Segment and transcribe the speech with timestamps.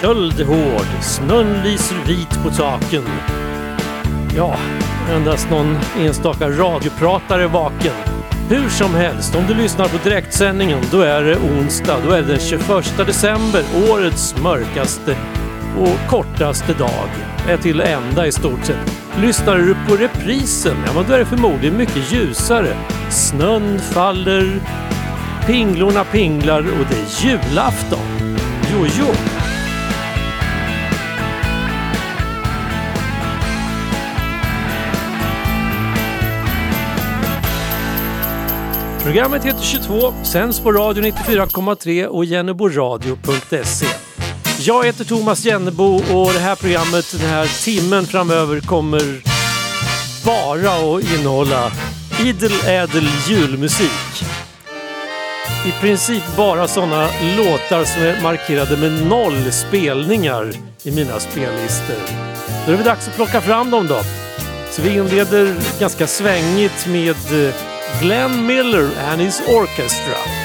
[0.00, 3.04] Köld hård, snön lyser vit på taken.
[4.36, 4.56] Ja,
[5.10, 7.92] endast någon enstaka radiopratare vaken.
[8.50, 11.96] Hur som helst, om du lyssnar på direktsändningen då är det onsdag.
[12.06, 15.16] Då är det den 21 december, årets mörkaste
[15.78, 17.08] och kortaste dag.
[17.48, 18.98] Är till ända i stort sett.
[19.20, 22.76] Lyssnar du på reprisen, ja men då är det förmodligen mycket ljusare.
[23.10, 24.60] Snön faller,
[25.46, 28.36] pinglorna pinglar och det är julafton.
[28.72, 29.06] Jo, jo.
[39.08, 44.07] Programmet heter 22, sänds på radio 94,3 och jenneboradio.se.
[44.60, 49.22] Jag heter Thomas Jennebo och det här programmet, den här timmen framöver kommer
[50.24, 51.72] bara att innehålla
[52.20, 54.22] idel ädel julmusik.
[55.66, 62.02] I princip bara sådana låtar som är markerade med noll spelningar i mina spellistor.
[62.66, 64.00] Då är det dags att plocka fram dem då.
[64.70, 67.54] Så vi inleder ganska svängigt med eh,
[68.02, 70.37] Glenn Miller and his orchestra.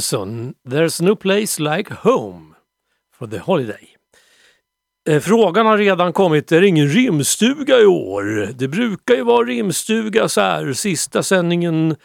[0.00, 0.52] Alltså.
[0.68, 2.54] There's no place like home
[3.18, 3.88] for the holiday.
[5.08, 8.48] Eh, frågan har redan kommit, är det ingen rimstuga i år?
[8.54, 11.96] Det brukar ju vara rimstuga så här, sista sändningen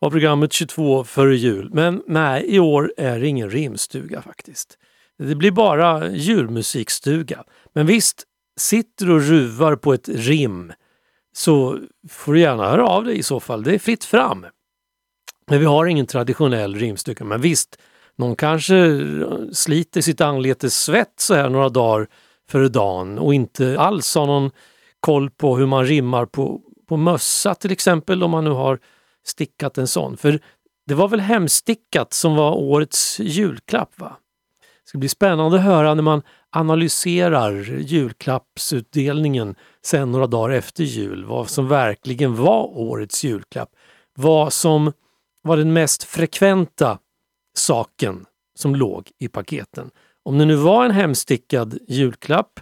[0.00, 1.70] av programmet 22 före jul.
[1.72, 4.78] Men nej, i år är det ingen rimstuga faktiskt.
[5.18, 7.44] Det blir bara julmusikstuga.
[7.74, 8.24] Men visst,
[8.60, 10.72] sitter du och ruvar på ett rim
[11.36, 11.78] så
[12.10, 13.62] får du gärna höra av dig i så fall.
[13.62, 14.46] Det är fritt fram.
[15.50, 17.24] Men vi har ingen traditionell rimstuga.
[17.24, 17.78] Men visst,
[18.16, 19.00] någon kanske
[19.52, 22.06] sliter sitt anletes svett så här några dagar
[22.50, 24.50] före dagen och inte alls har någon
[25.00, 28.78] koll på hur man rimmar på, på mössa till exempel om man nu har
[29.26, 30.16] stickat en sån.
[30.16, 30.40] För
[30.86, 33.90] det var väl hemstickat som var årets julklapp?
[33.96, 34.16] va?
[34.60, 39.54] Det ska bli spännande att höra när man analyserar julklappsutdelningen
[39.84, 43.70] sen några dagar efter jul, vad som verkligen var årets julklapp.
[44.14, 44.92] Vad som
[45.42, 46.98] var den mest frekventa
[47.56, 48.26] saken
[48.58, 49.90] som låg i paketen.
[50.24, 52.60] Om det nu var en hemstickad julklapp,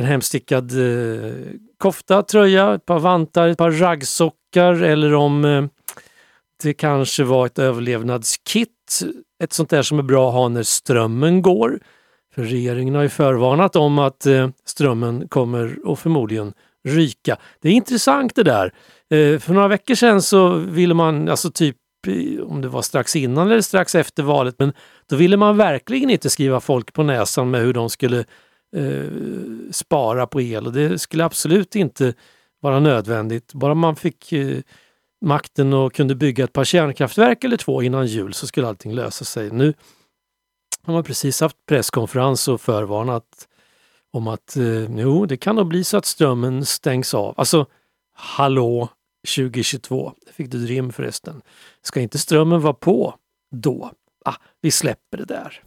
[0.00, 1.32] en hemstickad eh,
[1.78, 5.64] kofta, tröja, ett par vantar, ett par raggsockar eller om eh,
[6.62, 9.00] det kanske var ett överlevnadskit.
[9.42, 11.80] Ett sånt där som är bra att ha när strömmen går.
[12.34, 16.52] För regeringen har ju förvarnat om att eh, strömmen kommer och förmodligen
[16.88, 17.36] ryka.
[17.60, 18.74] Det är intressant det där.
[19.10, 21.76] Eh, för några veckor sedan så ville man, alltså typ
[22.06, 24.72] eh, om det var strax innan eller strax efter valet, men
[25.08, 28.24] då ville man verkligen inte skriva folk på näsan med hur de skulle
[28.76, 29.04] eh,
[29.70, 32.14] spara på el och det skulle absolut inte
[32.60, 33.52] vara nödvändigt.
[33.54, 34.58] Bara man fick eh,
[35.20, 39.24] makten och kunde bygga ett par kärnkraftverk eller två innan jul så skulle allting lösa
[39.24, 39.50] sig.
[39.50, 39.74] Nu
[40.82, 43.48] har man precis haft presskonferens och förvarnat
[44.12, 47.34] om att eh, jo, det kan nog bli så att strömmen stängs av.
[47.36, 47.66] Alltså,
[48.14, 48.88] hallå
[49.26, 50.12] 2022.
[50.26, 51.42] Det fick du rim förresten.
[51.82, 53.14] Ska inte strömmen vara på
[53.50, 53.90] då?
[54.24, 55.62] Ah, vi släpper det där.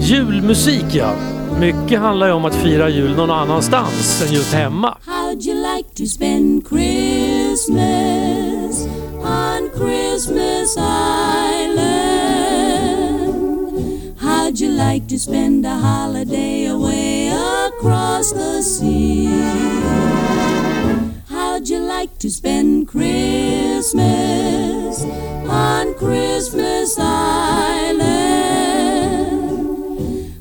[0.00, 1.14] Julmusik ja.
[1.60, 4.98] Mycket handlar ju om att fira jul någon annanstans än just hemma.
[5.06, 7.78] How'd you like to spend Christmas
[9.22, 11.78] on Christmas Island?
[14.20, 16.57] How'd you like to spend a holiday
[17.78, 19.26] across the sea?
[21.28, 23.94] How'd you like to spend Christmas
[25.48, 28.08] on Christmas Island?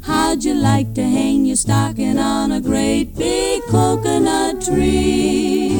[0.03, 5.77] How'd you like to hang your stocking on a great big coconut tree?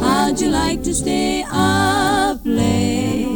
[0.00, 3.28] How'd you like to stay up late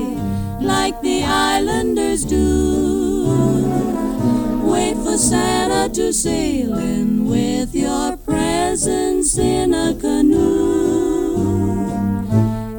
[0.61, 3.22] like the islanders do?
[5.13, 11.37] a Santa to sailing with your presents in a canoe.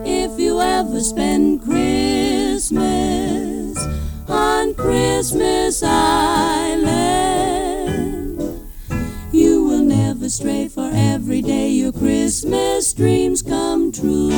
[0.03, 2.81] If you ever spend Christmas
[4.27, 6.81] on Christmas Island,
[9.31, 14.31] you will never stray, for every day your Christmas dreams come true.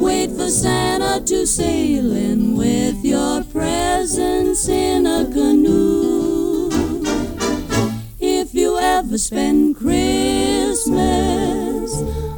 [0.00, 6.68] Wait for Santa to sail in with your presents in a canoe.
[8.18, 10.90] If you ever spend Christmas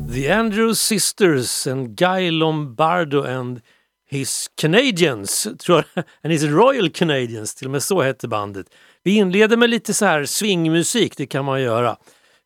[0.08, 3.60] The Andrews Sisters and Guy Lombardo and
[4.06, 8.66] His Canadians, tror jag, and His Royal Canadians, till och med så hette bandet.
[9.02, 11.96] Vi inleder med lite så här swingmusik, det kan man göra,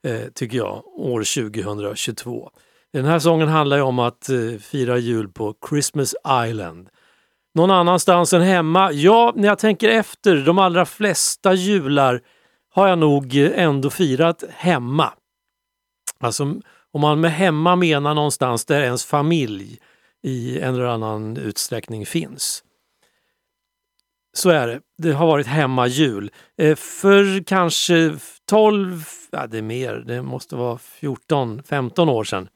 [0.05, 2.51] eh, tycker jag, år 2022.
[2.93, 6.15] Den här sången handlar ju om att eh, fira jul på Christmas
[6.47, 6.89] Island.
[7.55, 8.93] Någon annanstans än hemma?
[8.93, 12.21] Ja, när jag tänker efter, de allra flesta jular
[12.71, 15.13] har jag nog eh, ändå firat hemma.
[16.21, 16.45] Alltså
[16.93, 19.79] om man med hemma menar någonstans där ens familj
[20.23, 22.65] i en eller annan utsträckning finns.
[24.37, 24.81] Så är det.
[24.99, 26.31] Det har varit hemmajul.
[26.59, 32.49] Eh, för kanske 12, ja det är mer, det måste vara 14, 15 år sedan,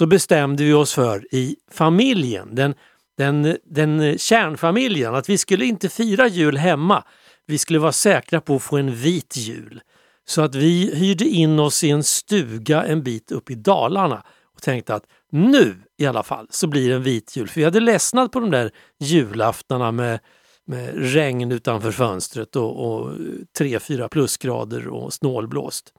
[0.00, 2.74] så bestämde vi oss för i familjen, den,
[3.16, 7.04] den, den kärnfamiljen, att vi skulle inte fira jul hemma.
[7.46, 9.80] Vi skulle vara säkra på att få en vit jul.
[10.24, 14.22] Så att vi hyrde in oss i en stuga en bit upp i Dalarna
[14.54, 17.48] och tänkte att nu i alla fall så blir det en vit jul.
[17.48, 20.20] För vi hade ledsnat på de där julaftnarna med,
[20.66, 23.10] med regn utanför fönstret och, och
[23.58, 25.92] 3-4 plusgrader och snålblåst.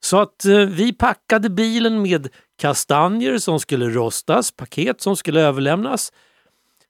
[0.00, 2.28] Så att eh, vi packade bilen med
[2.58, 6.12] kastanjer som skulle rostas, paket som skulle överlämnas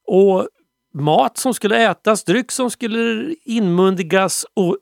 [0.06, 0.48] och
[0.94, 4.76] mat som skulle ätas, dryck som skulle inmundigas och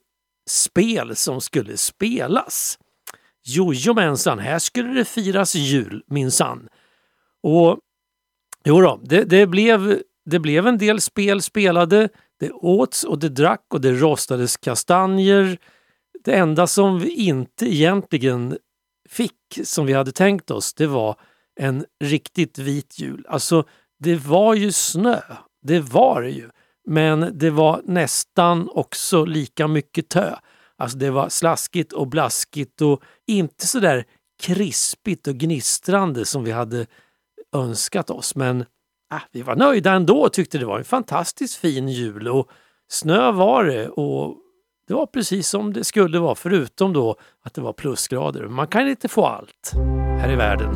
[0.50, 2.78] spel som skulle spelas.
[3.44, 6.68] Jojomensan, här skulle det firas jul minsann.
[7.42, 7.78] Och
[8.64, 12.08] jo då, det, det, blev, det blev en del spel spelade.
[12.40, 15.58] Det åts och det drack och det rostades kastanjer.
[16.26, 18.58] Det enda som vi inte egentligen
[19.08, 21.20] fick som vi hade tänkt oss, det var
[21.60, 23.26] en riktigt vit jul.
[23.28, 23.64] Alltså
[23.98, 25.20] det var ju snö.
[25.62, 26.50] Det var det ju.
[26.86, 30.36] Men det var nästan också lika mycket tö.
[30.76, 34.04] Alltså det var slaskigt och blaskigt och inte så där
[34.42, 36.86] krispigt och gnistrande som vi hade
[37.54, 38.34] önskat oss.
[38.34, 38.60] Men
[39.12, 42.28] äh, vi var nöjda ändå och tyckte det var en fantastiskt fin jul.
[42.28, 42.50] Och
[42.88, 44.42] snö var det och
[44.88, 48.48] det var precis som det skulle vara förutom då att det var plusgrader.
[48.48, 49.72] Man kan inte få allt
[50.20, 50.74] här i världen.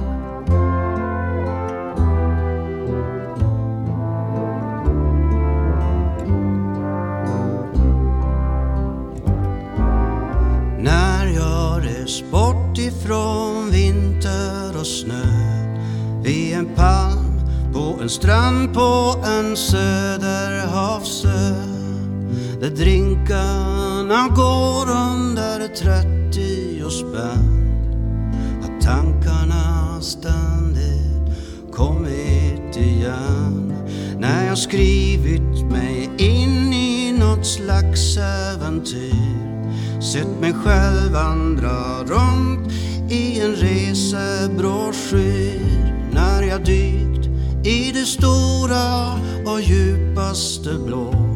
[10.83, 15.25] När jag rest bort ifrån vinter och snö
[16.25, 17.41] vid en palm
[17.73, 21.31] på en strand på en söderhavsö
[22.61, 27.73] där drinkar drinkarna går under 30 spänn.
[28.63, 31.37] Har tankarna ständigt
[31.73, 33.75] kommit igen.
[34.19, 40.01] När jag skrivit mig in i något slags äventyr.
[40.01, 42.73] Sett mig själv vandra runt
[43.11, 45.61] i en resebroschyr.
[46.13, 47.27] När jag dykt
[47.65, 49.13] i det stora
[49.47, 51.30] och djupaste blå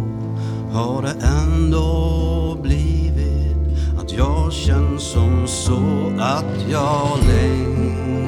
[0.74, 3.56] har det ändå blivit
[3.98, 8.23] att jag känns som så att jag längtar.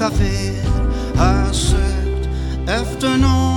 [0.00, 0.02] I
[1.18, 2.28] har sökt
[2.68, 3.49] efter någon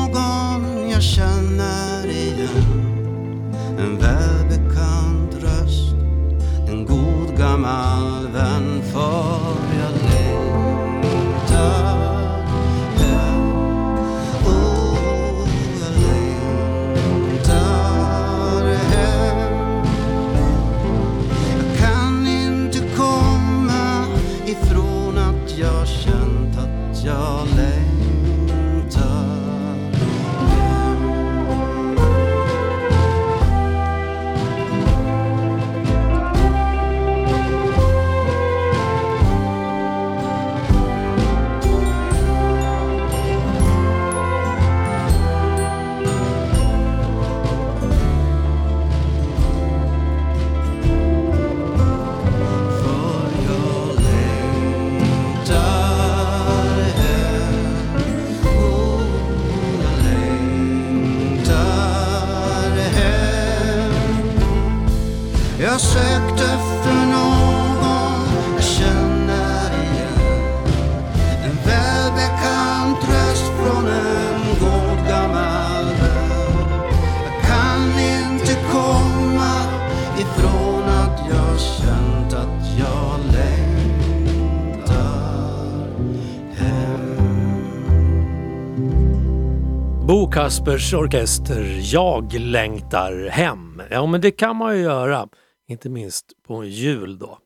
[90.43, 93.81] Kaspers Orkester Jag längtar hem.
[93.89, 95.27] Ja, men det kan man ju göra.
[95.67, 97.37] Inte minst på en jul då.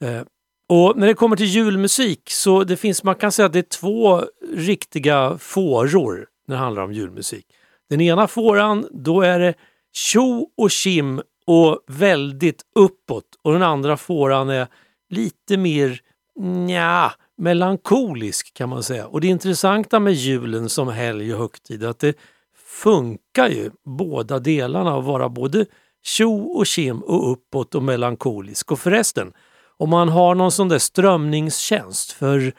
[0.00, 0.22] Eh,
[0.68, 3.80] och när det kommer till julmusik så det finns, man kan säga att det är
[3.80, 4.22] två
[4.52, 7.46] riktiga fåror när det handlar om julmusik.
[7.90, 9.54] Den ena fåran, då är det
[9.92, 14.66] tjo och kim och väldigt uppåt och den andra fåran är
[15.10, 16.00] lite mer
[16.40, 19.06] nja, melankolisk kan man säga.
[19.06, 22.16] Och det intressanta med julen som helg och högtid är att det
[22.56, 25.66] funkar ju båda delarna att vara både
[26.02, 28.72] tjo och kim och uppåt och melankolisk.
[28.72, 29.32] Och förresten,
[29.76, 32.52] om man har någon sån där strömningstjänst för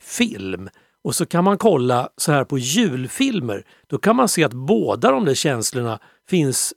[0.00, 0.68] film
[1.04, 5.10] och så kan man kolla så här på julfilmer, då kan man se att båda
[5.10, 6.74] de där känslorna finns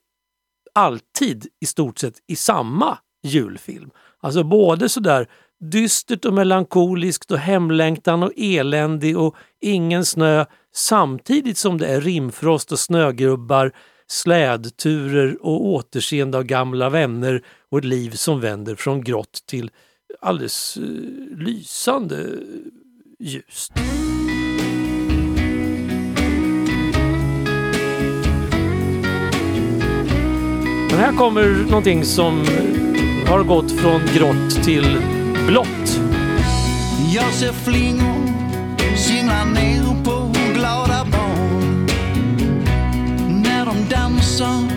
[0.74, 3.90] alltid i stort sett i samma julfilm.
[4.20, 5.28] Alltså både sådär
[5.60, 12.72] dystert och melankoliskt och hemlängtan och eländig och ingen snö samtidigt som det är rimfrost
[12.72, 13.72] och snögrubbar,
[14.08, 19.72] slädturer och återseende av gamla vänner och ett liv som vänder från grått till
[20.22, 22.26] alldeles uh, lysande
[23.20, 23.72] ljust.
[30.90, 32.46] Men här kommer någonting som
[33.28, 35.19] har gått från grått till
[35.50, 36.02] blått.
[37.14, 38.28] Jag ser flingor
[38.96, 41.88] singla ner på glada barn
[43.44, 44.69] när de dansar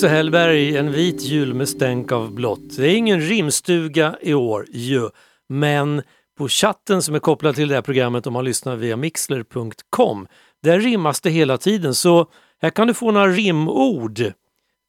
[0.00, 2.76] Nisse Hellberg, En vit jul med stänk av blått.
[2.76, 5.08] Det är ingen rimstuga i år ju,
[5.48, 6.02] men
[6.38, 10.26] på chatten som är kopplad till det här programmet om man lyssnar via mixler.com,
[10.62, 11.94] där rimmas det hela tiden.
[11.94, 12.30] Så
[12.62, 14.22] här kan du få några rimord.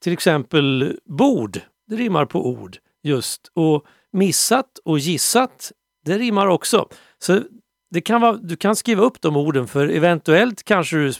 [0.03, 3.51] Till exempel bord, det rimmar på ord just.
[3.53, 5.71] Och missat och gissat,
[6.05, 6.87] det rimmar också.
[7.19, 7.41] Så
[7.89, 11.13] det kan vara, du kan skriva upp de orden för eventuellt kanske du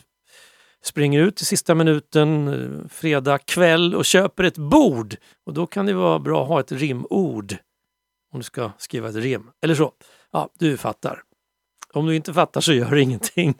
[0.83, 5.15] springer ut i sista minuten eh, fredag kväll och köper ett bord.
[5.45, 7.57] Och då kan det vara bra att ha ett rimord
[8.33, 9.51] om du ska skriva ett rim.
[9.61, 9.93] Eller så.
[10.31, 11.23] Ja, du fattar.
[11.93, 13.57] Om du inte fattar så gör det ingenting.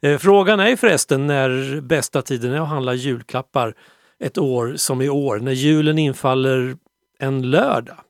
[0.00, 3.74] Eh, frågan är förresten när bästa tiden är att handla julklappar
[4.18, 6.76] ett år som i år, när julen infaller
[7.18, 8.00] en lördag.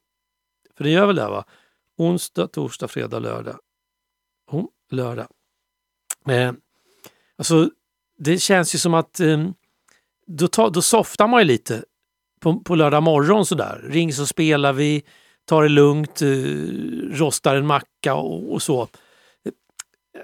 [0.76, 1.44] För det gör väl det va?
[1.96, 3.58] Onsdag, torsdag, fredag, lördag.
[4.50, 5.26] Oh, lördag.
[6.28, 6.52] Eh,
[7.38, 7.70] alltså,
[8.18, 9.48] det känns ju som att eh,
[10.26, 11.84] då, ta, då softar man ju lite
[12.40, 13.80] på, på lördag morgon sådär.
[13.84, 15.02] Ring så spelar vi,
[15.48, 16.28] tar det lugnt, eh,
[17.18, 18.88] rostar en macka och, och så.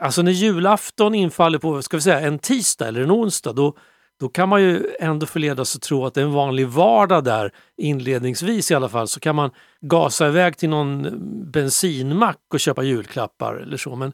[0.00, 3.76] Alltså när julafton infaller på ska vi säga, en tisdag eller en onsdag då,
[4.20, 7.52] då kan man ju ändå förledas att tro att det är en vanlig vardag där
[7.76, 11.12] inledningsvis i alla fall så kan man gasa iväg till någon eh,
[11.52, 13.96] bensinmack och köpa julklappar eller så.
[13.96, 14.12] Men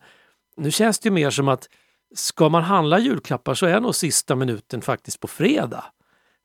[0.56, 1.68] nu känns det ju mer som att
[2.14, 5.84] ska man handla julklappar så är nog sista minuten faktiskt på fredag.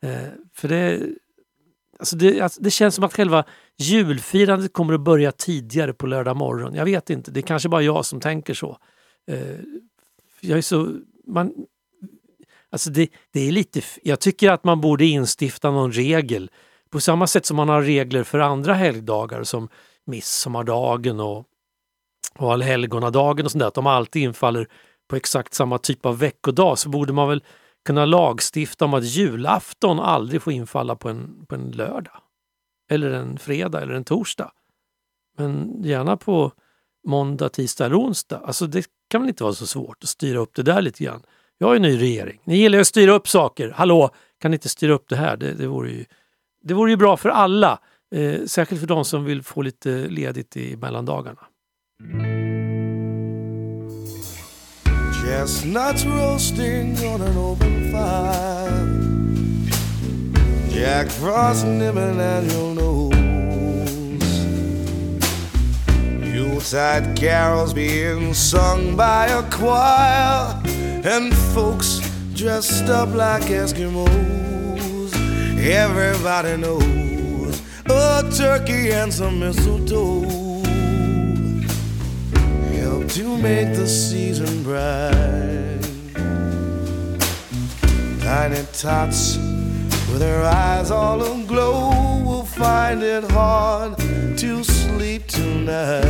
[0.04, 1.02] Eh, för det,
[2.00, 3.44] alltså det, alltså det känns som att själva
[3.78, 6.76] julfirandet kommer att börja tidigare på lördag morgon.
[6.76, 8.78] Jag vet inte, det är kanske bara jag som tänker så.
[9.28, 9.60] Eh,
[10.42, 10.96] jag är så
[11.28, 11.54] man,
[12.70, 16.52] alltså det, det är lite, jag tycker att man borde instifta någon regel
[16.90, 19.70] på samma sätt som man har regler för andra helgdagar som
[20.06, 21.46] midsommardagen och,
[22.36, 24.68] och allhelgonadagen och sånt där, att de alltid infaller
[25.08, 27.44] på exakt samma typ av veckodag så borde man väl
[27.86, 32.22] kunna lagstifta om att julafton aldrig får infalla på en, på en lördag.
[32.92, 34.52] Eller en fredag eller en torsdag.
[35.38, 36.52] Men gärna på
[37.08, 38.42] måndag, tisdag eller onsdag.
[38.46, 41.22] Alltså det kan väl inte vara så svårt att styra upp det där lite grann.
[41.58, 42.42] Jag har en ny regering.
[42.44, 43.70] Ni gillar ju att styra upp saker.
[43.70, 45.38] Hallå, kan ni inte styra upp det här?
[45.38, 46.06] Det, det, vore, ju,
[46.64, 47.80] det vore ju bra för alla.
[48.16, 51.42] Eh, särskilt för de som vill få lite ledigt i mellandagarna.
[55.26, 58.70] Chestnuts roasting on an open fire.
[60.70, 63.12] Jack Frost nibbling at your nose.
[66.32, 70.62] Yuletide carols being sung by a choir.
[71.04, 72.02] And folks
[72.36, 75.12] dressed up like Eskimos.
[75.58, 80.45] Everybody knows a turkey and some mistletoe
[83.10, 85.82] to make the season bright.
[88.22, 89.38] Tiny tots
[90.10, 93.98] with their eyes all aglow will find it hard
[94.38, 96.06] to sleep tonight.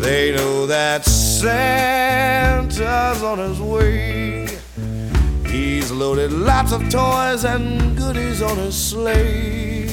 [0.00, 2.80] They know that Santa's
[3.22, 4.48] on his way.
[5.46, 9.87] He's loaded lots of toys and goodies on his sleigh.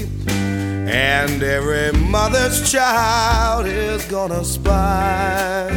[0.87, 5.67] And every mother's child is gonna spy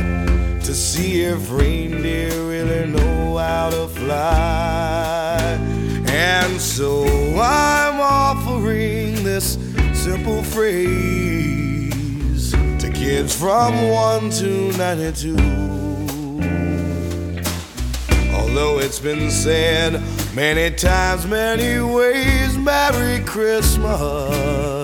[0.62, 5.58] to see if reindeer really know how to fly.
[6.08, 7.06] And so
[7.40, 9.56] I'm offering this
[9.94, 10.92] simple phrase
[12.52, 15.36] to kids from 1 to 92.
[18.34, 20.02] Although it's been said
[20.34, 24.77] many times, many ways, Merry Christmas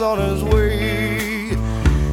[0.00, 1.48] On his way.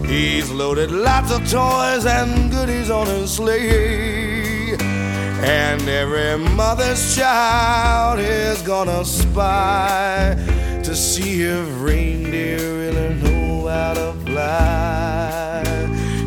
[0.07, 4.75] He's loaded lots of toys and goodies on his sleigh.
[4.79, 10.35] And every mother's child is gonna spy
[10.83, 15.63] to see if reindeer really know how to fly.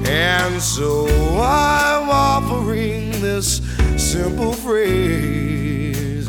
[0.06, 1.08] And so
[1.40, 3.60] I'm offering this
[3.96, 6.28] simple phrase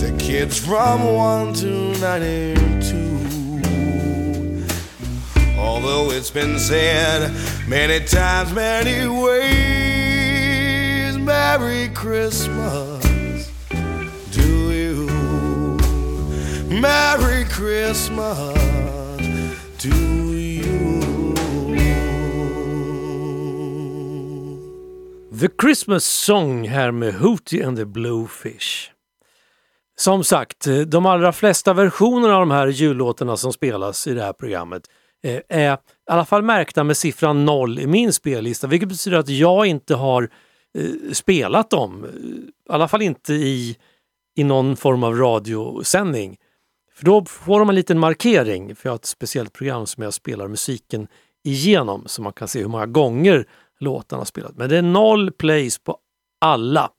[0.00, 2.75] to kids from 1 to 92.
[5.86, 7.30] Although it's been said
[7.68, 9.56] many times, many ways,
[11.16, 13.04] Merry Christmas
[14.32, 15.06] to you.
[16.80, 18.58] Merry Christmas
[19.78, 21.34] to you.
[25.30, 28.90] The Christmas Song här med Hootie and the Blowfish.
[29.96, 34.22] Som sagt, eh, de allra flesta versionerna av de här jullåtarna som spelas i det
[34.22, 34.82] här programmet
[35.26, 35.78] Eh, är i
[36.10, 40.30] alla fall märkta med siffran 0 i min spellista, vilket betyder att jag inte har
[40.78, 42.04] eh, spelat dem.
[42.04, 43.76] Eh, I alla fall inte i,
[44.36, 46.36] i någon form av radiosändning.
[46.94, 50.14] För då får de en liten markering, för jag har ett speciellt program som jag
[50.14, 51.08] spelar musiken
[51.44, 53.46] igenom så man kan se hur många gånger
[53.80, 54.56] låtarna har spelat.
[54.56, 55.98] Men det är noll plays på
[56.40, 56.90] alla.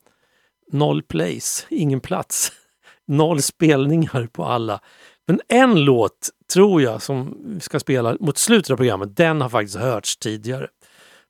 [0.72, 2.52] Noll plays, ingen plats.
[3.08, 4.80] Noll spelningar på alla.
[5.28, 9.50] Men en låt tror jag som vi ska spela mot slutet av programmet, den har
[9.50, 10.68] faktiskt hörts tidigare.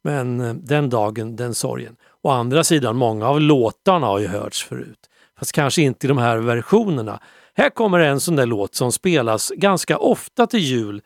[0.03, 1.95] Men eh, den dagen, den sorgen.
[2.21, 4.99] Å andra sidan, många av låtarna har ju hörts förut.
[5.39, 7.19] Fast kanske inte i de här versionerna.
[7.53, 11.01] Här kommer en sån där låt som spelas ganska ofta till jul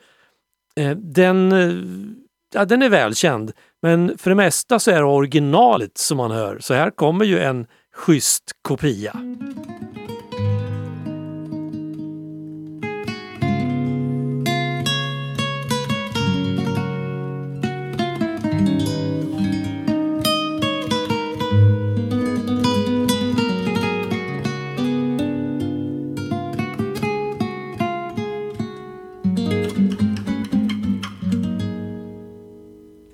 [0.75, 1.73] eh, den, eh,
[2.54, 3.51] ja, den är välkänd,
[3.82, 6.60] men för det mesta så är det originalet som man hör.
[6.60, 9.13] Så här kommer ju en schysst kopia.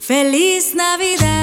[0.07, 1.36] Feliz Navidad.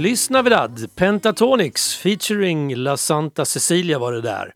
[0.00, 4.54] Lyssna Vedad, Pentatonix featuring La Santa Cecilia var det där.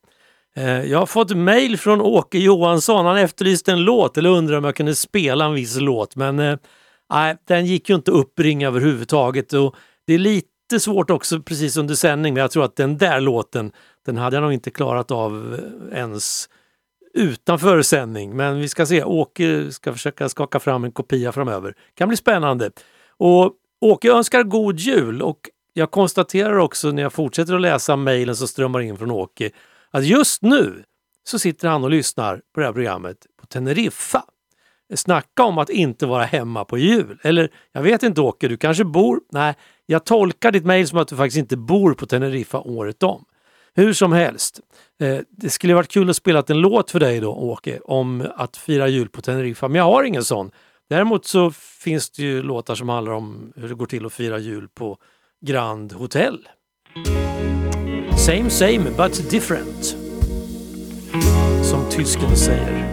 [0.57, 3.07] Eh, jag har fått mail från Åke Johansson.
[3.07, 6.16] Han efterlyste en låt eller undrar om jag kunde spela en viss låt.
[6.16, 6.59] Men eh,
[7.12, 9.53] nej, den gick ju inte att uppringa överhuvudtaget.
[9.53, 9.76] Och
[10.07, 13.72] det är lite svårt också precis under sändning, men jag tror att den där låten,
[14.07, 15.61] den hade jag nog inte klarat av
[15.92, 16.48] eh, ens
[17.14, 18.37] utanför sändning.
[18.37, 21.74] Men vi ska se, Åke ska försöka skaka fram en kopia framöver.
[21.94, 22.70] kan bli spännande.
[23.16, 25.40] Och Åke önskar god jul och
[25.72, 29.50] jag konstaterar också när jag fortsätter att läsa mejlen som strömmar in från Åke
[29.90, 30.84] att just nu
[31.24, 34.24] så sitter han och lyssnar på det här programmet på Teneriffa.
[34.94, 37.18] Snacka om att inte vara hemma på jul.
[37.22, 39.20] Eller jag vet inte Åke, du kanske bor...
[39.32, 39.54] Nej,
[39.86, 43.24] jag tolkar ditt mejl som att du faktiskt inte bor på Teneriffa året om.
[43.74, 44.60] Hur som helst,
[45.00, 48.56] eh, det skulle varit kul att spela en låt för dig då Åke om att
[48.56, 50.50] fira jul på Teneriffa, men jag har ingen sån.
[50.90, 54.38] Däremot så finns det ju låtar som handlar om hur det går till att fira
[54.38, 54.98] jul på
[55.46, 56.48] Grand Hotel.
[58.18, 59.96] Same same but different.
[61.64, 62.87] Som tysken säger.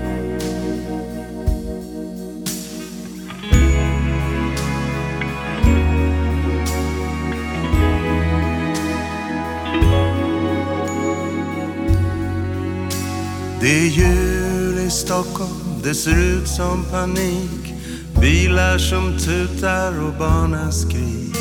[13.62, 17.77] Det är jul i Stockholm, det ser ut som panik
[18.22, 21.36] Bilar som tutar och barnaskrik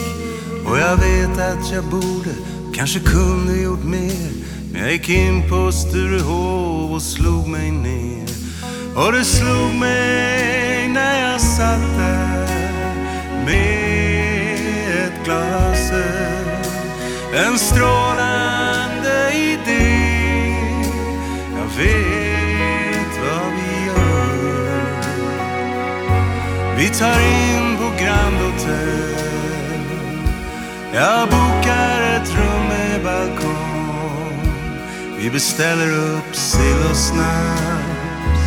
[0.67, 2.31] Och jag vet att jag borde,
[2.75, 4.31] kanske kunde gjort mer.
[4.73, 8.29] Men jag gick in på Sturehov och slog mig ner.
[8.95, 12.49] Och det slog mig när jag satt där
[13.45, 14.55] med
[15.05, 17.47] ett glas öl.
[17.47, 20.17] En strålande idé.
[21.57, 22.26] Jag vet
[26.79, 29.15] Vi tar in på Grand Hotel.
[30.95, 34.41] Jag bokar ett rum med balkong.
[35.19, 38.41] Vi beställer upp sill och snaps.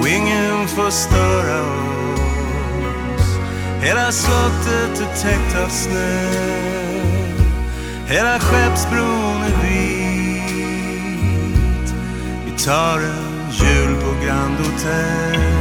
[0.00, 3.38] Och ingen får störa oss.
[3.82, 6.28] Hela slottet är täckt av snö.
[8.06, 10.34] Hela Skeppsbron är vit.
[12.46, 15.54] Vi tar en jul på Grand Hotel.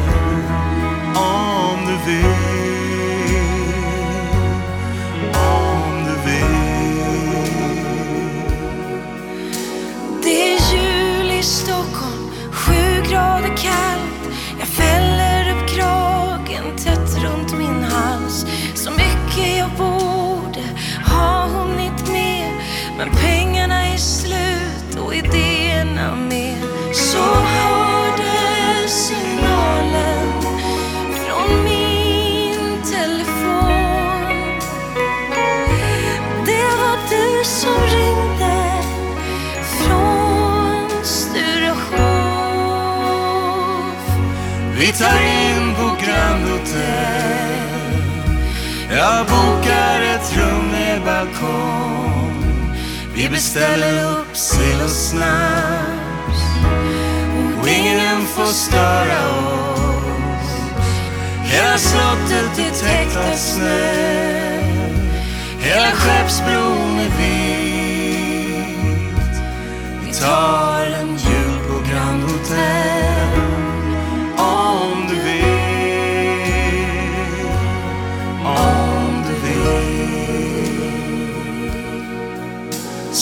[22.98, 26.58] Men pengarna är slut och idéerna med.
[26.94, 27.53] Så
[44.94, 48.04] Vi tar in på Grand Hotel.
[48.92, 52.74] Jag bokar ett rum med balkong.
[53.16, 56.40] Vi beställer upp sill och snaps.
[57.62, 60.52] Och ingen får störa oss.
[61.44, 63.94] Hela slottet är täckt av snö.
[65.60, 68.18] Hela Skeppsbron är vit.
[70.06, 73.03] Vi tar en jul på Grand Hotel.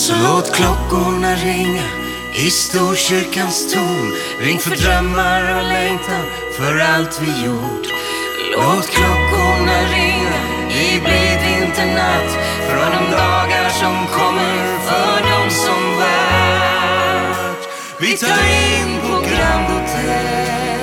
[0.02, 1.82] Så låt klockorna ringa
[2.34, 6.24] i Storkyrkans torn Ring för drömmar och längtan
[6.56, 7.86] för allt vi gjort
[8.52, 10.38] Låt klockorna ringa
[10.70, 12.30] i blid vinternatt
[12.68, 17.68] Från de dagar som kommer för dem som värt.
[18.00, 20.76] Vi tar in på Grand Hotel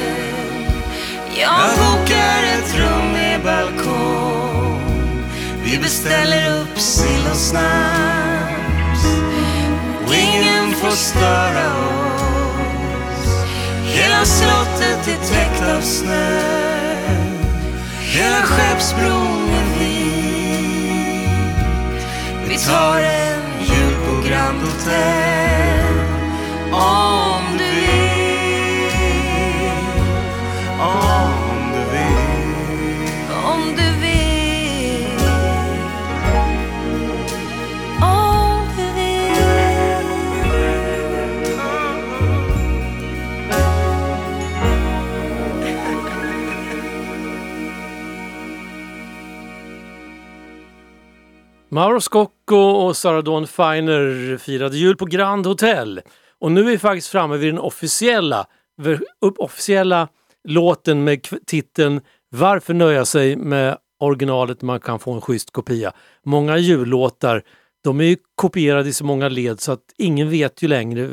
[1.39, 5.23] Jag bokar ett rum med balkong
[5.63, 8.28] Vi beställer upp sill och snack
[10.89, 12.23] får störa oss.
[13.85, 16.39] Hela slottet är täckt av snö.
[17.99, 20.09] Hela Skeppsbron är vit.
[22.47, 25.95] Vi tar en jul på Grand Hotel
[26.71, 28.91] Om du vill.
[30.79, 31.38] Om
[51.71, 56.01] Mauro Scocco och Sarah Dawn Finer firade jul på Grand Hotel.
[56.39, 58.47] Och nu är vi faktiskt framme vid den officiella,
[59.19, 60.07] officiella
[60.47, 65.91] låten med titeln Varför nöja sig med originalet när man kan få en schysst kopia?
[66.23, 67.43] Många jullåtar
[67.83, 71.09] de är ju kopierade i så många led så att ingen vet ju längre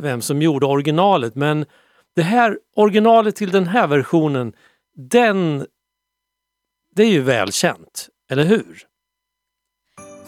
[0.00, 1.34] vem som gjorde originalet.
[1.34, 1.66] Men
[2.16, 4.52] det här originalet till den här versionen,
[4.96, 5.66] den,
[6.96, 8.87] det är ju välkänt, eller hur?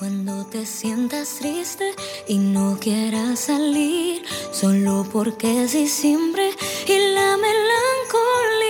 [0.01, 1.95] Cuando te sientas triste
[2.27, 6.53] y no quieras salir, solo porque es diciembre
[6.87, 8.65] y la melancolía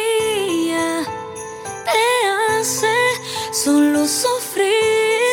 [1.84, 2.26] te
[2.58, 2.96] hace
[3.52, 5.29] solo sufrir.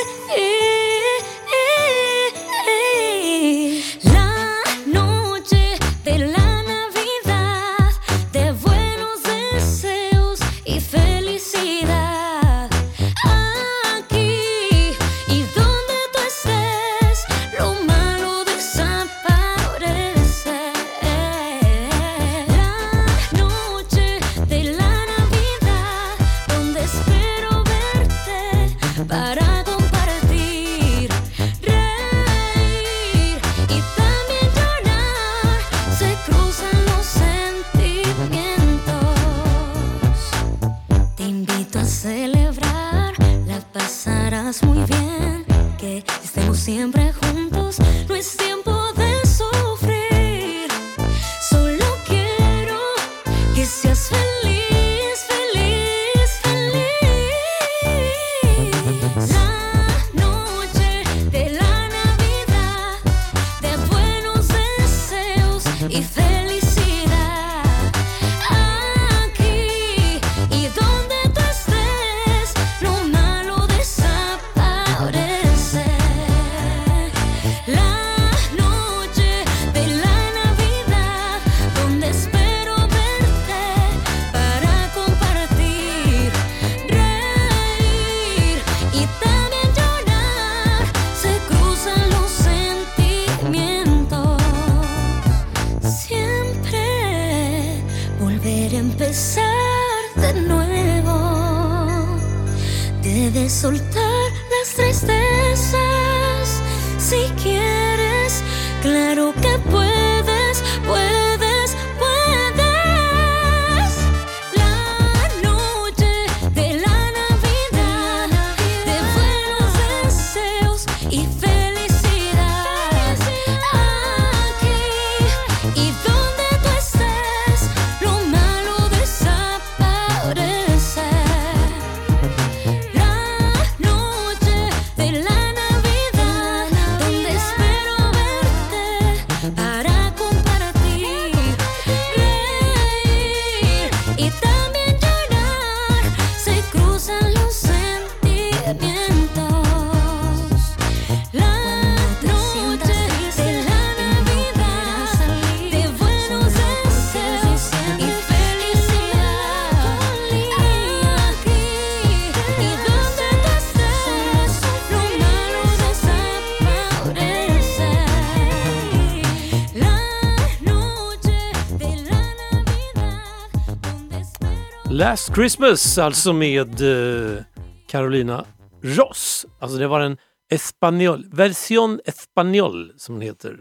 [175.07, 177.43] Last Christmas alltså med eh,
[177.87, 178.45] Carolina
[178.83, 179.45] Ross.
[179.59, 180.17] Alltså det var en
[180.51, 183.57] espanol, version espanol som den heter.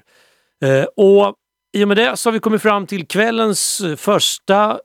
[0.64, 1.34] Eh, och
[1.76, 4.78] i och med det så har vi kommit fram till kvällens eh, första,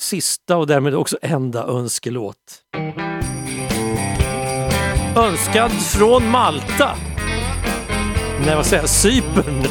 [0.00, 2.62] sista och därmed också enda önskelåt.
[5.16, 6.96] Önskad från Malta.
[8.46, 8.90] Nej, vad säger jag?
[8.90, 9.66] Cypern.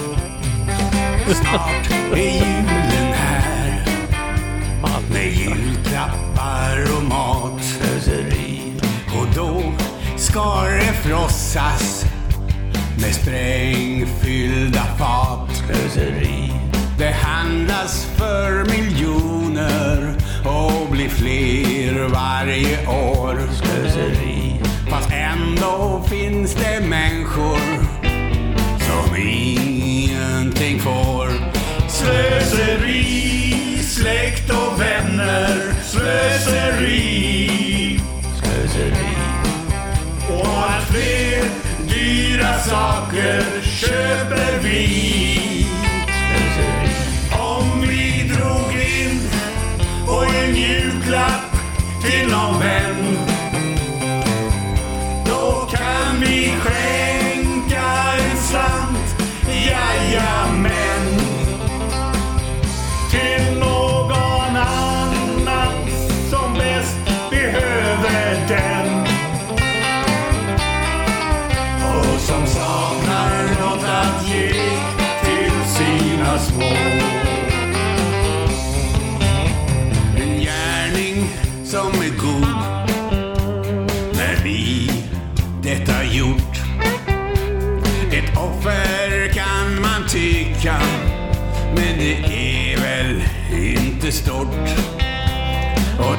[6.07, 7.61] Julklappar och mat.
[9.19, 9.73] Och då
[10.17, 12.05] ska det frossas
[13.01, 15.63] med sprängfyllda fat.
[16.97, 23.39] Det handlas för miljoner och blir fler varje år.
[23.53, 24.61] Slöseri.
[24.89, 27.59] Fast ändå finns det människor
[28.79, 31.29] som ingenting får.
[31.89, 33.26] Slöseri,
[34.07, 37.49] släkt och vänner, slöseri.
[38.39, 39.17] Slöseri.
[40.29, 41.43] Och allt fler
[41.87, 45.56] dyra saker köper vi.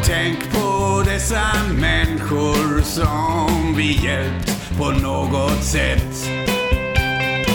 [0.08, 1.50] Tänk på dessa
[1.80, 6.14] människor som vi hjälpt på något sätt.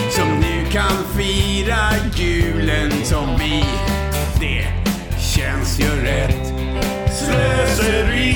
[0.09, 3.63] Som nu kan fira julen som vi,
[4.39, 4.67] det
[5.19, 6.47] känns ju rätt.
[7.13, 8.35] Slöseri,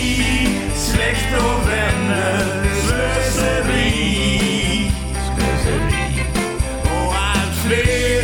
[0.75, 4.11] släkt och vänner, slöseri.
[5.13, 6.23] Slöseri.
[6.83, 8.23] Och allt fler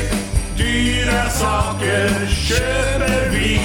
[0.58, 3.63] dyra saker köper vi.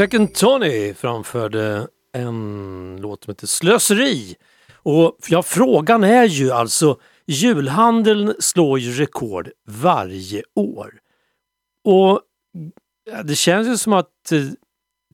[0.00, 4.36] Second Tony framförde en låt som heter Slöseri.
[4.74, 10.94] Och ja, frågan är ju alltså, julhandeln slår ju rekord varje år.
[11.84, 12.20] Och
[13.10, 14.40] ja, det känns ju som att eh,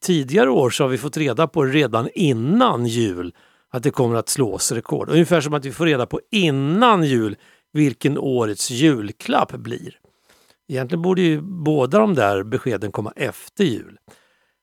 [0.00, 3.34] tidigare år så har vi fått reda på redan innan jul
[3.70, 5.10] att det kommer att slås rekord.
[5.10, 7.36] Ungefär som att vi får reda på innan jul
[7.72, 9.98] vilken årets julklapp blir.
[10.68, 13.98] Egentligen borde ju båda de där beskeden komma efter jul.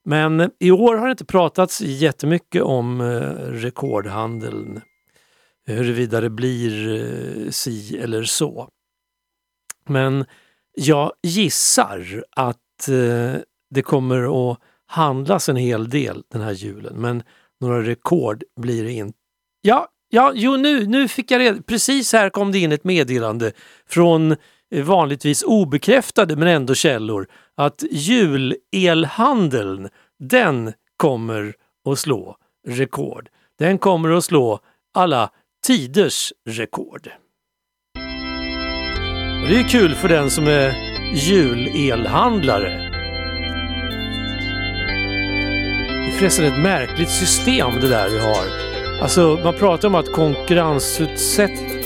[0.05, 3.05] Men i år har det inte pratats jättemycket om eh,
[3.51, 4.81] rekordhandeln.
[5.65, 8.69] Huruvida det blir eh, si eller så.
[9.87, 10.25] Men
[10.75, 17.01] jag gissar att eh, det kommer att handlas en hel del den här julen.
[17.01, 17.23] Men
[17.59, 19.17] några rekord blir det inte.
[19.61, 23.51] Ja, ja jo, nu, nu fick jag reda Precis här kom det in ett meddelande
[23.87, 24.35] från
[24.73, 31.53] Eh, vanligtvis obekräftade men ändå källor att julelhandeln, den kommer
[31.89, 33.29] att slå rekord.
[33.59, 34.59] Den kommer att slå
[34.93, 35.29] alla
[35.65, 37.07] tiders rekord.
[39.43, 40.73] Och det är kul för den som är
[41.15, 42.89] julelhandlare.
[45.87, 48.45] Det är förresten ett märkligt system det där vi har.
[49.01, 51.82] Alltså man pratar om att konkurrensutsätta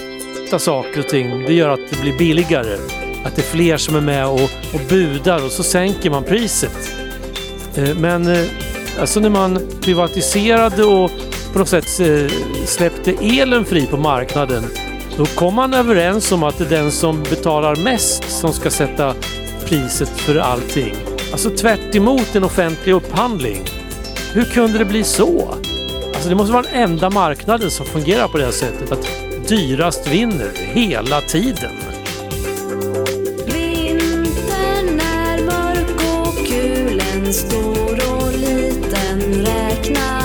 [0.56, 1.44] saker och ting.
[1.46, 2.78] Det gör att det blir billigare.
[3.24, 4.42] Att det är fler som är med och,
[4.74, 6.92] och budar och så sänker man priset.
[7.76, 8.46] Eh, men eh,
[9.00, 11.12] alltså när man privatiserade och
[11.54, 12.32] på något sätt eh,
[12.66, 14.64] släppte elen fri på marknaden
[15.18, 19.14] då kom man överens om att det är den som betalar mest som ska sätta
[19.66, 20.96] priset för allting.
[21.32, 23.64] Alltså tvärt emot en offentlig upphandling.
[24.34, 25.54] Hur kunde det bli så?
[26.14, 28.92] Alltså det måste vara den enda marknaden som fungerar på det här sättet.
[28.92, 31.76] Att dyrast vinner hela tiden.
[33.46, 40.17] Vintern är mörk och kulen stor och liten räknar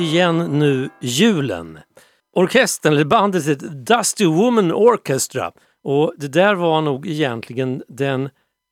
[0.00, 1.78] igen nu julen.
[2.36, 5.52] Orkestern, eller bandet heter Dusty Woman Orchestra
[5.84, 8.30] och det där var nog egentligen den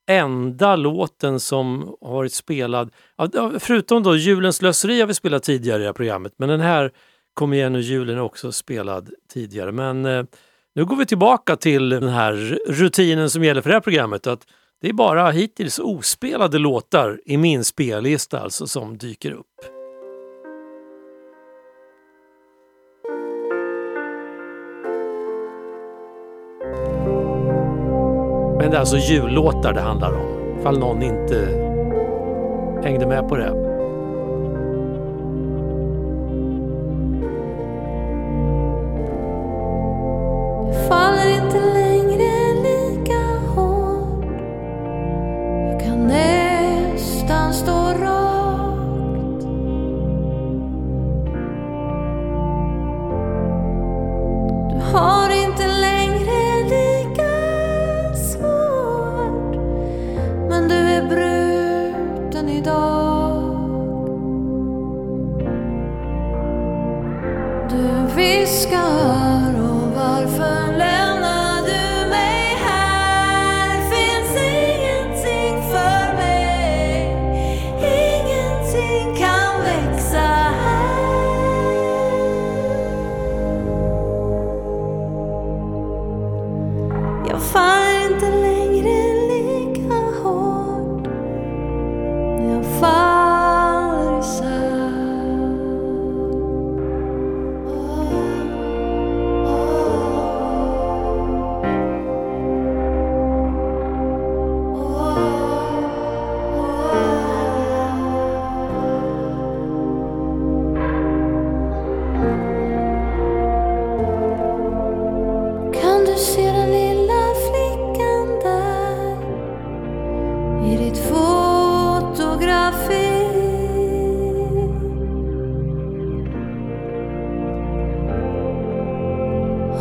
[0.09, 2.91] enda låten som har varit spelad,
[3.59, 6.91] förutom då Julens slöseri har vi spelat tidigare i det här programmet, men den här
[7.39, 9.71] Kom igen nu julen är också spelad tidigare.
[9.71, 10.23] Men eh,
[10.75, 12.33] nu går vi tillbaka till den här
[12.67, 14.27] rutinen som gäller för det här programmet.
[14.27, 14.47] Att
[14.81, 19.78] det är bara hittills ospelade låtar i min spellista alltså som dyker upp.
[28.59, 30.59] Men det är alltså jullåtar det handlar om.
[30.59, 31.47] Ifall någon inte
[32.83, 33.68] hängde med på det.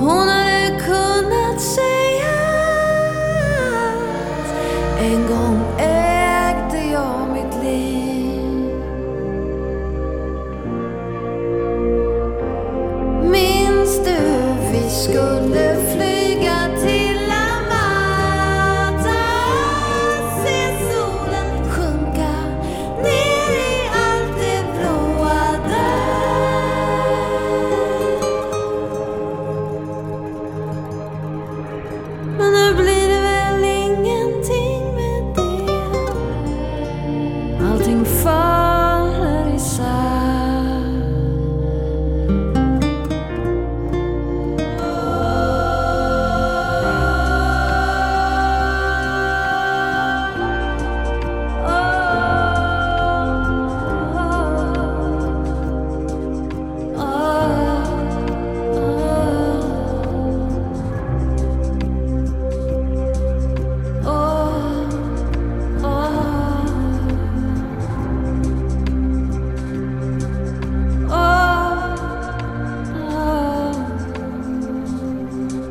[0.00, 2.34] Hon hade kunnat säga
[3.74, 8.74] att en gång ägde jag mitt liv.
[13.30, 14.18] Minns du
[14.72, 15.67] vi skulle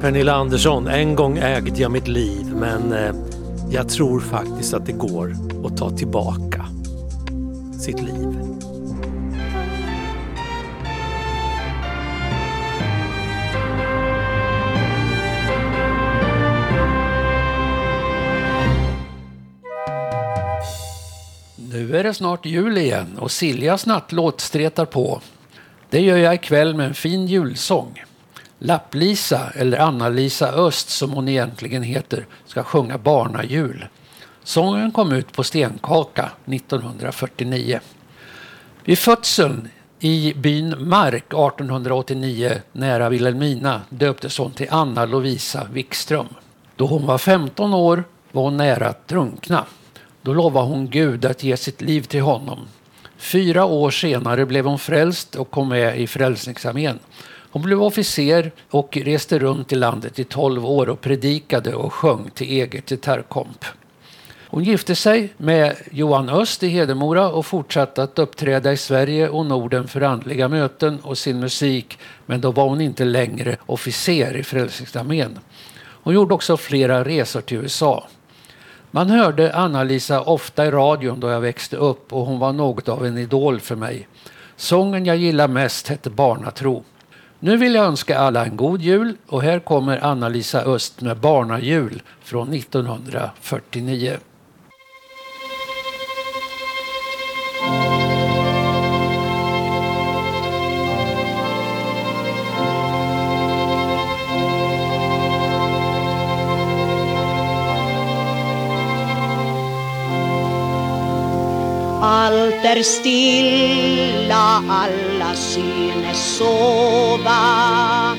[0.08, 3.16] Pernilla Andersson, en gång ägde jag mitt liv men eh,
[3.72, 5.36] jag tror faktiskt att det går
[5.66, 6.66] att ta tillbaka
[7.80, 8.40] sitt liv.
[21.72, 25.22] Nu är det snart jul igen och Siljas nattlåt stretar på.
[25.90, 28.07] Det gör jag ikväll med en fin julsång.
[28.60, 33.88] Lapp-Lisa, eller Anna-Lisa Öst som hon egentligen heter, ska sjunga barnajul.
[34.44, 37.80] Sången kom ut på Stenkaka 1949.
[38.84, 46.28] Vid födseln i byn Mark 1889 nära Vilhelmina döptes hon till Anna Lovisa Wikström.
[46.76, 49.66] Då hon var 15 år var hon nära att drunkna.
[50.22, 52.60] Då lovade hon Gud att ge sitt liv till honom.
[53.18, 57.00] Fyra år senare blev hon frälst och kom med i Frälsningsarmén.
[57.52, 62.30] Hon blev officer och reste runt i landet i 12 år och predikade och sjöng
[62.34, 63.66] till eget gitarrkomp.
[64.50, 69.46] Hon gifte sig med Johan Öst i Hedemora och fortsatte att uppträda i Sverige och
[69.46, 74.44] Norden för andliga möten och sin musik, men då var hon inte längre officer i
[74.44, 75.40] Frälsningsarmén.
[75.80, 78.08] Hon gjorde också flera resor till USA.
[78.92, 83.06] Man hörde Anna-Lisa ofta i radion då jag växte upp och hon var något av
[83.06, 84.08] en idol för mig.
[84.56, 86.84] Sången jag gillar mest hette Barnatro.
[87.40, 92.02] Nu vill jag önska alla en god jul och här kommer Anna-Lisa Öst med Barnajul
[92.22, 94.18] från 1949.
[112.64, 118.18] Där stilla, alla synes sova.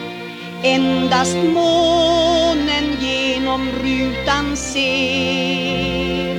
[0.62, 6.38] Endast månen genom rutan ser.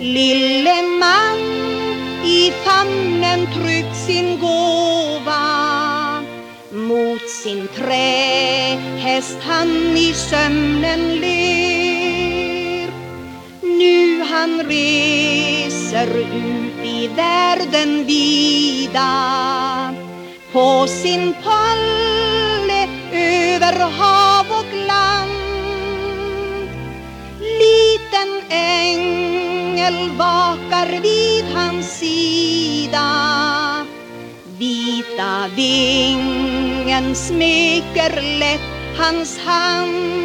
[0.00, 1.38] Lille man
[2.24, 6.22] i famnen tryckt sin gåva.
[6.70, 12.90] Mot sin trähäst han i sömnen ler.
[13.62, 16.67] Nu han reser ut
[16.98, 19.10] i världen vida.
[20.52, 25.30] På sin palle över hav och land.
[27.40, 33.06] Liten ängel vakar vid hans sida.
[34.58, 40.18] Vita vingen smeker lätt hans hand.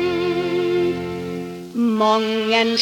[1.73, 2.77] Mången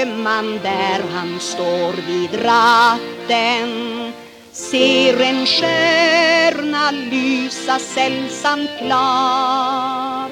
[0.00, 4.12] sjöman där han står vid ratten.
[4.52, 10.30] Ser en stjärna lysa sällsamt klar.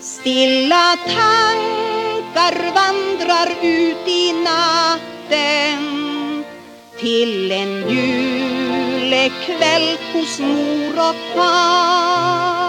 [0.00, 5.84] Stilla tankar vandrar ut i natten.
[7.00, 9.18] Till en julekväll
[10.12, 12.67] hos mor och far.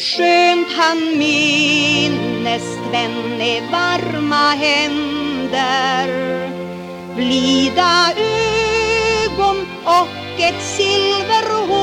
[0.00, 6.08] Skönt han minnes tvenne varma händer.
[7.16, 11.80] Blida ögon och ett silverhår.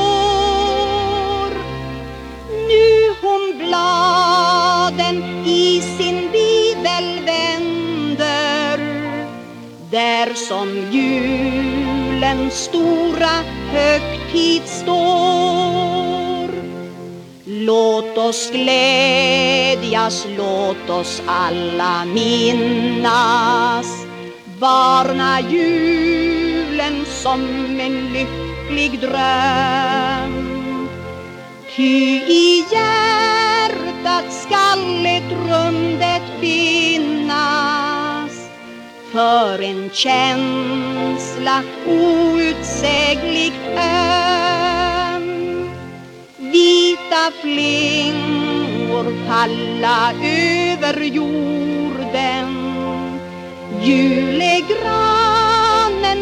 [2.68, 8.78] Nu hon bladen i sin bibel vänder.
[9.90, 16.27] Där som julens stora högtid står.
[17.60, 23.86] Låt oss glädjas, låt oss alla minnas.
[24.58, 27.40] Varna julen som
[27.80, 30.88] en lycklig dröm.
[31.76, 37.68] Ty i hjärtat skall ett rundet finnas.
[39.12, 44.77] För en känsla outsägligt öm
[46.52, 52.48] Vita flingor falla över jorden.
[53.82, 54.88] Julegranen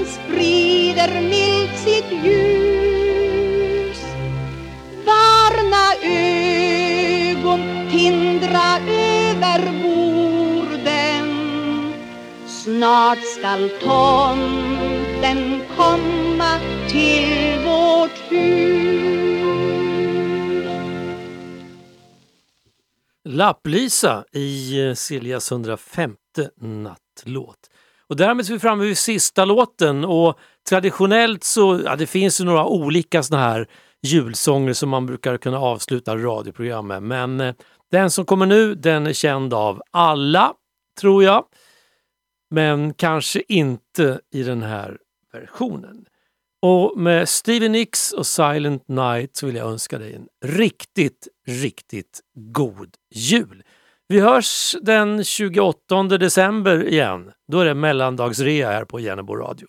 [0.06, 4.00] sprider milt sitt ljus.
[5.06, 11.28] Varna ögon tindra över borden.
[12.46, 16.58] Snart skall tomten komma
[16.88, 19.25] till vårt hus.
[23.36, 26.16] Lapplisa i eh, Siljas 105
[26.60, 27.70] nattlåt.
[28.08, 32.44] Och därmed är vi framme vid sista låten och traditionellt så, ja det finns ju
[32.44, 33.68] några olika såna här
[34.02, 37.02] julsånger som man brukar kunna avsluta radioprogram med.
[37.02, 37.54] Men eh,
[37.90, 40.52] den som kommer nu den är känd av alla,
[41.00, 41.44] tror jag.
[42.50, 44.98] Men kanske inte i den här
[45.32, 46.04] versionen.
[46.62, 52.20] Och med Stevie Nicks och Silent Night så vill jag önska dig en riktigt, riktigt
[52.34, 53.62] god jul.
[54.08, 57.32] Vi hörs den 28 december igen.
[57.52, 59.68] Då är det mellandagsrea här på Jennebo radio.